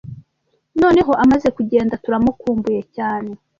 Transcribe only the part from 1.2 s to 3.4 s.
amaze kugenda, turamukumbuye cyane.